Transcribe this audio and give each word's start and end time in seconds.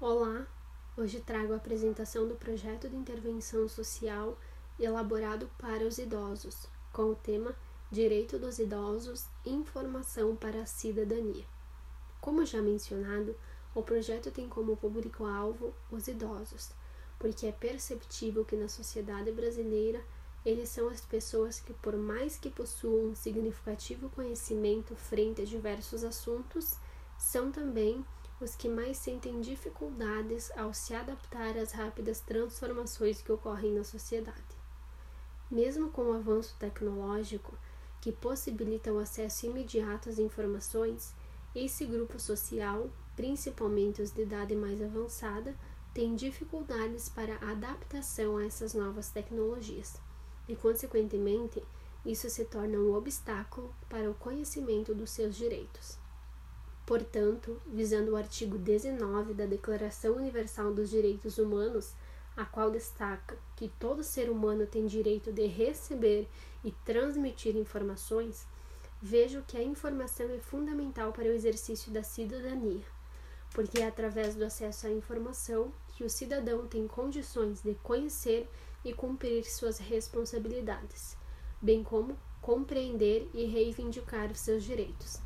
Olá, 0.00 0.46
hoje 0.96 1.18
trago 1.18 1.52
a 1.52 1.56
apresentação 1.56 2.28
do 2.28 2.36
projeto 2.36 2.88
de 2.88 2.94
intervenção 2.94 3.68
social 3.68 4.38
elaborado 4.78 5.50
para 5.58 5.84
os 5.84 5.98
idosos, 5.98 6.68
com 6.92 7.10
o 7.10 7.16
tema 7.16 7.52
Direito 7.90 8.38
dos 8.38 8.60
Idosos 8.60 9.26
Informação 9.44 10.36
para 10.36 10.62
a 10.62 10.66
Cidadania. 10.66 11.44
Como 12.20 12.46
já 12.46 12.62
mencionado, 12.62 13.34
o 13.74 13.82
projeto 13.82 14.30
tem 14.30 14.48
como 14.48 14.76
público-alvo 14.76 15.74
os 15.90 16.06
idosos, 16.06 16.70
porque 17.18 17.48
é 17.48 17.52
perceptível 17.52 18.44
que 18.44 18.54
na 18.54 18.68
sociedade 18.68 19.32
brasileira 19.32 20.00
eles 20.46 20.68
são 20.68 20.88
as 20.88 21.00
pessoas 21.00 21.58
que, 21.58 21.74
por 21.74 21.96
mais 21.96 22.38
que 22.38 22.50
possuam 22.50 23.06
um 23.06 23.14
significativo 23.16 24.08
conhecimento 24.10 24.94
frente 24.94 25.42
a 25.42 25.44
diversos 25.44 26.04
assuntos, 26.04 26.76
são 27.18 27.50
também 27.50 28.06
os 28.40 28.54
que 28.54 28.68
mais 28.68 28.96
sentem 28.96 29.40
dificuldades 29.40 30.50
ao 30.56 30.72
se 30.72 30.94
adaptar 30.94 31.56
às 31.56 31.72
rápidas 31.72 32.20
transformações 32.20 33.20
que 33.20 33.32
ocorrem 33.32 33.74
na 33.74 33.82
sociedade. 33.82 34.58
Mesmo 35.50 35.90
com 35.90 36.02
o 36.02 36.12
avanço 36.12 36.54
tecnológico, 36.58 37.58
que 38.00 38.12
possibilita 38.12 38.92
o 38.92 38.98
acesso 38.98 39.46
imediato 39.46 40.08
às 40.08 40.18
informações, 40.18 41.14
esse 41.54 41.84
grupo 41.84 42.20
social, 42.20 42.88
principalmente 43.16 44.00
os 44.00 44.12
de 44.12 44.22
idade 44.22 44.54
mais 44.54 44.80
avançada, 44.80 45.56
tem 45.92 46.14
dificuldades 46.14 47.08
para 47.08 47.36
a 47.36 47.50
adaptação 47.50 48.36
a 48.36 48.44
essas 48.44 48.72
novas 48.74 49.10
tecnologias 49.10 50.00
e, 50.46 50.54
consequentemente, 50.54 51.62
isso 52.06 52.30
se 52.30 52.44
torna 52.44 52.78
um 52.78 52.94
obstáculo 52.94 53.74
para 53.88 54.08
o 54.08 54.14
conhecimento 54.14 54.94
dos 54.94 55.10
seus 55.10 55.34
direitos. 55.34 55.98
Portanto, 56.88 57.60
visando 57.66 58.12
o 58.12 58.16
artigo 58.16 58.56
19 58.56 59.34
da 59.34 59.44
Declaração 59.44 60.14
Universal 60.14 60.72
dos 60.72 60.88
Direitos 60.88 61.36
Humanos, 61.36 61.92
a 62.34 62.46
qual 62.46 62.70
destaca 62.70 63.36
que 63.56 63.70
todo 63.78 64.02
ser 64.02 64.30
humano 64.30 64.66
tem 64.66 64.86
direito 64.86 65.30
de 65.30 65.44
receber 65.44 66.26
e 66.64 66.72
transmitir 66.86 67.54
informações, 67.56 68.46
vejo 69.02 69.44
que 69.46 69.58
a 69.58 69.62
informação 69.62 70.30
é 70.30 70.38
fundamental 70.38 71.12
para 71.12 71.24
o 71.24 71.32
exercício 71.32 71.92
da 71.92 72.02
cidadania, 72.02 72.86
porque 73.52 73.82
é 73.82 73.86
através 73.86 74.34
do 74.34 74.46
acesso 74.46 74.86
à 74.86 74.90
informação 74.90 75.70
que 75.88 76.04
o 76.04 76.08
cidadão 76.08 76.66
tem 76.66 76.88
condições 76.88 77.60
de 77.60 77.74
conhecer 77.82 78.48
e 78.82 78.94
cumprir 78.94 79.44
suas 79.44 79.76
responsabilidades, 79.76 81.18
bem 81.60 81.84
como 81.84 82.18
compreender 82.40 83.28
e 83.34 83.44
reivindicar 83.44 84.32
os 84.32 84.40
seus 84.40 84.64
direitos. 84.64 85.20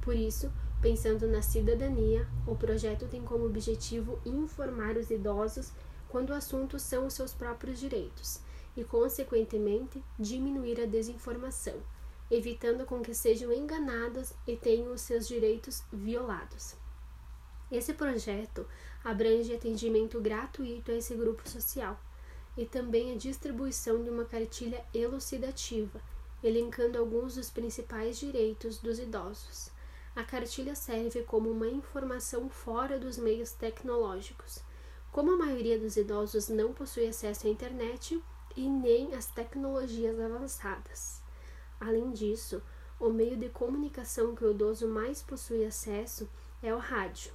Por 0.00 0.14
isso, 0.14 0.48
Pensando 0.80 1.26
na 1.26 1.42
cidadania, 1.42 2.24
o 2.46 2.54
projeto 2.54 3.08
tem 3.08 3.20
como 3.22 3.46
objetivo 3.46 4.20
informar 4.24 4.96
os 4.96 5.10
idosos 5.10 5.72
quando 6.08 6.30
o 6.30 6.34
assunto 6.34 6.78
são 6.78 7.06
os 7.06 7.14
seus 7.14 7.34
próprios 7.34 7.80
direitos 7.80 8.40
e, 8.76 8.84
consequentemente, 8.84 10.00
diminuir 10.16 10.80
a 10.80 10.86
desinformação, 10.86 11.74
evitando 12.30 12.86
com 12.86 13.00
que 13.02 13.12
sejam 13.12 13.52
enganados 13.52 14.32
e 14.46 14.56
tenham 14.56 14.92
os 14.92 15.00
seus 15.00 15.26
direitos 15.26 15.82
violados. 15.92 16.76
Esse 17.72 17.92
projeto 17.92 18.64
abrange 19.02 19.52
atendimento 19.52 20.20
gratuito 20.20 20.92
a 20.92 20.94
esse 20.94 21.14
grupo 21.16 21.46
social 21.48 22.00
e 22.56 22.64
também 22.64 23.12
a 23.12 23.16
distribuição 23.16 24.02
de 24.02 24.10
uma 24.10 24.24
cartilha 24.24 24.84
elucidativa, 24.94 26.00
elencando 26.42 26.98
alguns 26.98 27.34
dos 27.34 27.50
principais 27.50 28.16
direitos 28.16 28.78
dos 28.78 29.00
idosos. 29.00 29.76
A 30.18 30.24
cartilha 30.24 30.74
serve 30.74 31.22
como 31.22 31.48
uma 31.48 31.68
informação 31.68 32.48
fora 32.48 32.98
dos 32.98 33.16
meios 33.16 33.52
tecnológicos. 33.52 34.58
Como 35.12 35.30
a 35.30 35.36
maioria 35.36 35.78
dos 35.78 35.96
idosos 35.96 36.48
não 36.48 36.72
possui 36.72 37.06
acesso 37.06 37.46
à 37.46 37.50
internet 37.50 38.20
e 38.56 38.68
nem 38.68 39.14
às 39.14 39.26
tecnologias 39.26 40.18
avançadas. 40.18 41.22
Além 41.78 42.10
disso, 42.10 42.60
o 42.98 43.10
meio 43.10 43.36
de 43.36 43.48
comunicação 43.48 44.34
que 44.34 44.44
o 44.44 44.50
idoso 44.50 44.88
mais 44.88 45.22
possui 45.22 45.64
acesso 45.64 46.28
é 46.60 46.74
o 46.74 46.78
rádio. 46.78 47.30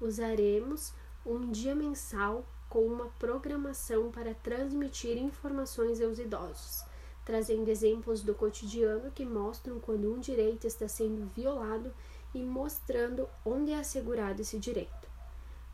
Usaremos 0.00 0.94
um 1.26 1.50
dia 1.50 1.74
mensal 1.74 2.46
com 2.70 2.86
uma 2.86 3.08
programação 3.18 4.10
para 4.10 4.32
transmitir 4.36 5.18
informações 5.18 6.00
aos 6.00 6.18
idosos, 6.18 6.82
trazendo 7.26 7.68
exemplos 7.68 8.22
do 8.22 8.34
cotidiano 8.34 9.10
que 9.10 9.26
mostram 9.26 9.78
quando 9.78 10.10
um 10.10 10.18
direito 10.18 10.66
está 10.66 10.88
sendo 10.88 11.30
violado 11.34 11.92
e 12.34 12.42
mostrando 12.42 13.28
onde 13.44 13.72
é 13.72 13.78
assegurado 13.78 14.40
esse 14.42 14.58
direito. 14.58 15.08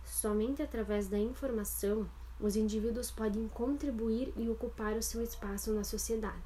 Somente 0.05 0.63
através 0.63 1.09
da 1.09 1.19
informação, 1.19 2.09
os 2.41 2.57
indivíduos 2.57 3.11
podem 3.11 3.49
contribuir 3.49 4.33
e 4.37 4.49
ocupar 4.49 4.97
o 4.97 5.03
seu 5.03 5.23
espaço 5.23 5.73
na 5.73 5.85
sociedade, 5.85 6.43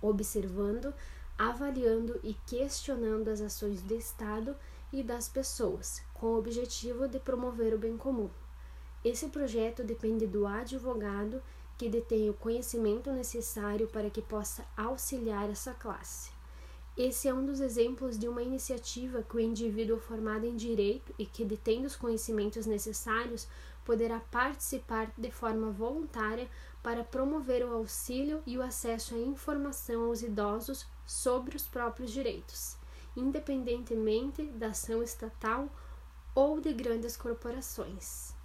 observando, 0.00 0.94
avaliando 1.38 2.20
e 2.22 2.34
questionando 2.46 3.28
as 3.28 3.40
ações 3.40 3.80
do 3.82 3.94
Estado 3.94 4.54
e 4.92 5.02
das 5.02 5.28
pessoas, 5.28 6.02
com 6.12 6.26
o 6.26 6.38
objetivo 6.38 7.08
de 7.08 7.18
promover 7.18 7.74
o 7.74 7.78
bem 7.78 7.96
comum. 7.96 8.28
Esse 9.02 9.28
projeto 9.28 9.82
depende 9.82 10.26
do 10.26 10.46
advogado 10.46 11.42
que 11.78 11.88
detém 11.88 12.28
o 12.28 12.34
conhecimento 12.34 13.10
necessário 13.10 13.88
para 13.88 14.10
que 14.10 14.20
possa 14.20 14.66
auxiliar 14.76 15.48
essa 15.48 15.72
classe. 15.72 16.39
Esse 17.02 17.28
é 17.28 17.32
um 17.32 17.46
dos 17.46 17.62
exemplos 17.62 18.18
de 18.18 18.28
uma 18.28 18.42
iniciativa 18.42 19.22
que 19.22 19.34
o 19.34 19.40
indivíduo 19.40 19.98
formado 19.98 20.44
em 20.44 20.54
direito 20.54 21.14
e 21.18 21.24
que 21.24 21.46
detém 21.46 21.86
os 21.86 21.96
conhecimentos 21.96 22.66
necessários 22.66 23.48
poderá 23.86 24.20
participar 24.20 25.10
de 25.16 25.30
forma 25.30 25.70
voluntária 25.70 26.46
para 26.82 27.02
promover 27.02 27.64
o 27.64 27.72
auxílio 27.72 28.42
e 28.46 28.58
o 28.58 28.62
acesso 28.62 29.14
à 29.14 29.18
informação 29.18 30.04
aos 30.04 30.20
idosos 30.20 30.86
sobre 31.06 31.56
os 31.56 31.66
próprios 31.66 32.10
direitos, 32.10 32.76
independentemente 33.16 34.42
da 34.48 34.66
ação 34.66 35.02
estatal 35.02 35.70
ou 36.34 36.60
de 36.60 36.70
grandes 36.74 37.16
corporações. 37.16 38.38